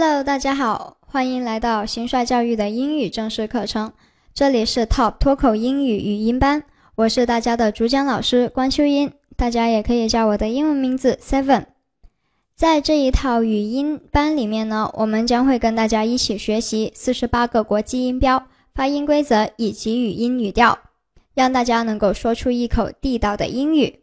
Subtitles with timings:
[0.00, 3.92] Hello，大家好，欢迎来到新帅教育的英语正式课程。
[4.32, 6.62] 这里是 Top 脱口英语语音班，
[6.94, 11.64] 我是大家的主讲老师关秋英，大家也可以叫我的英文名字 Seven。
[12.54, 20.78] 在这一套语音班里面呢，我们将会跟大家一起学习四十八个国际音标、发音规则以及语音语调，
[21.34, 23.98] 让大家能够说出一口地道的英语。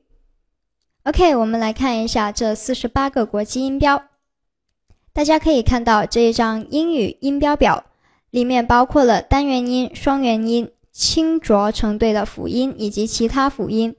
[1.03, 4.03] OK，我们来看一下这四十八个国际音标。
[5.15, 7.85] 大家可以看到这一张英语音标表，
[8.31, 13.95] 里面包括了单元音、双元音、清浊成对的辅音以及其他辅音。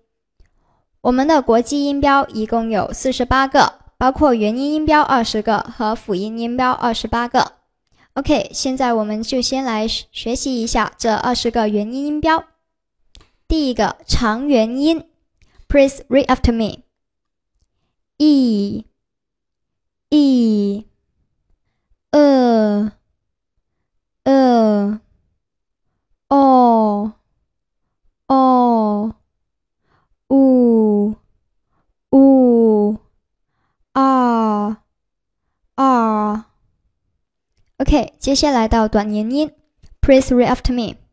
[1.01, 7.53] 我们的国际音标一共有四十八个，包括元音音标二十个和辅音音标二十八个。
[8.13, 12.45] OK，现在我们就先来学习一下这二十个元音音标。
[13.49, 15.03] 第一个长元音
[15.67, 16.83] ，Please read after me.
[18.19, 18.85] E
[20.11, 20.85] E
[22.11, 22.93] 呃
[24.25, 25.01] 呃
[26.29, 27.13] 哦
[28.27, 29.15] 哦
[30.29, 31.15] 呜
[32.11, 32.99] 呜
[33.93, 34.83] 啊
[35.75, 36.51] 啊
[37.79, 39.53] ，OK，接下来到短元音
[40.01, 41.06] ，Please read after me。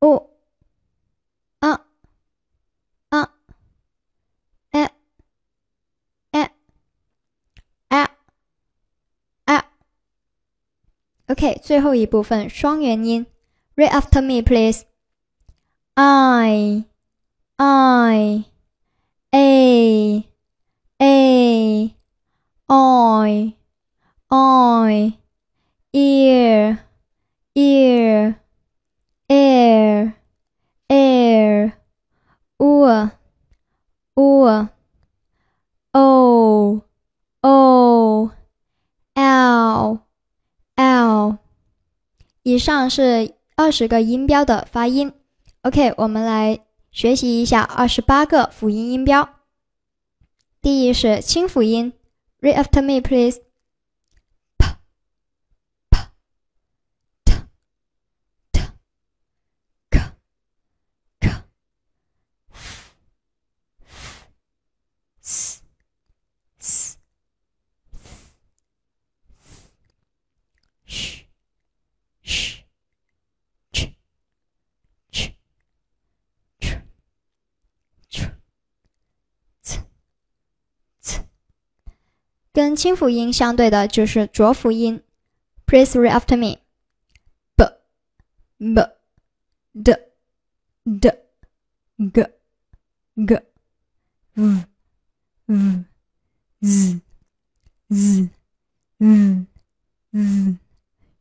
[0.00, 0.30] 呜
[1.60, 1.86] 啊
[3.08, 3.34] 啊
[4.70, 4.92] 哎
[6.32, 6.52] 哎
[7.88, 8.16] 哎
[9.46, 9.70] 哎，
[11.28, 13.26] OK，最后一部分双元音，
[13.76, 14.84] Read after me, please.
[15.94, 16.84] I
[17.56, 18.44] I
[19.30, 20.24] A
[20.98, 21.94] A
[22.66, 23.54] I
[24.28, 25.18] I
[25.92, 26.78] ear
[27.54, 28.34] ear
[35.93, 36.81] oo
[37.41, 38.31] o
[39.13, 39.99] l
[40.75, 41.37] l
[42.43, 45.13] 以上是二十个音标的发音。
[45.61, 46.59] OK，我们来
[46.91, 49.29] 学习一下二十八个辅音音标。
[50.61, 51.93] 第一是清辅音
[52.41, 53.01] ，Read after me, please.
[53.01, 53.49] Please read after me.
[82.59, 85.01] 跟清辅音相对的就是浊辅音。
[85.65, 86.57] Please read after me.
[87.55, 87.63] b
[88.57, 88.81] b
[89.81, 89.95] d
[90.83, 91.09] d
[92.11, 92.27] g
[93.15, 93.41] g
[94.35, 94.65] v
[95.47, 95.85] v
[96.61, 96.99] z
[97.93, 98.29] z
[98.99, 99.47] z
[100.11, 100.59] z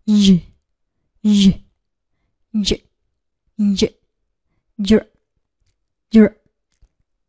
[0.06, 0.42] j
[1.22, 1.62] j
[2.52, 2.82] j
[3.56, 3.94] j
[4.80, 5.06] j
[6.10, 6.32] j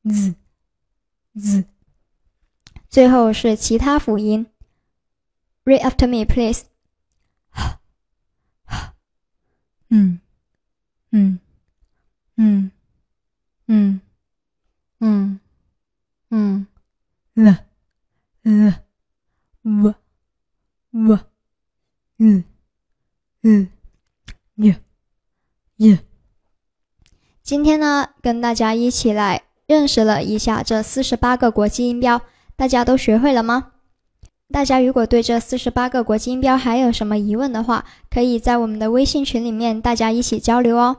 [0.03, 0.33] z
[1.35, 1.63] z
[2.89, 4.47] 最后是其他辅音
[5.63, 6.63] ，Read after me, please.
[9.89, 10.19] 嗯。
[11.11, 11.39] 嗯。
[12.35, 12.71] 嗯。
[13.67, 14.01] 嗯。
[14.99, 15.39] 嗯。
[16.31, 16.67] 嗯
[17.33, 17.55] ，l
[18.43, 18.73] l
[19.63, 19.93] w
[20.91, 21.19] w
[22.17, 22.43] l
[23.41, 23.67] l
[24.55, 24.75] y
[25.77, 25.99] y。
[27.41, 32.21] 今天呢，跟大家一起来认识了一下这四十八个国际音标。
[32.59, 33.67] 大家都学会了吗？
[34.51, 40.97] 大家如果对这四十八个国际音标还有什么疑问的话，可以在我们的微信群里面大家一起交流哦。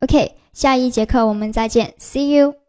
[0.00, 2.65] OK，下一节课我们再见，See you。